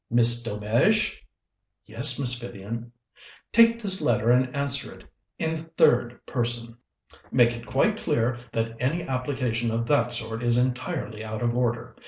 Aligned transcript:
Miss 0.09 0.41
Delmege!" 0.41 1.19
"Yes, 1.85 2.17
Miss 2.17 2.33
Vivian?" 2.33 2.91
"Take 3.51 3.79
this 3.79 4.01
letter 4.01 4.31
and 4.31 4.55
answer 4.55 4.91
it 4.91 5.05
in 5.37 5.51
the 5.53 5.61
third 5.77 6.25
person. 6.25 6.75
Make 7.31 7.55
it 7.55 7.67
quite 7.67 7.97
clear 7.97 8.39
that 8.51 8.75
any 8.79 9.03
application 9.03 9.69
of 9.69 9.85
that 9.89 10.11
sort 10.11 10.41
is 10.41 10.57
entirely 10.57 11.23
out 11.23 11.43
of 11.43 11.55
order. 11.55 11.95